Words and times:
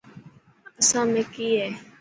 اسام 0.81 1.07
۾ 1.19 1.23
ڪي 1.33 1.47
هي. 1.59 1.67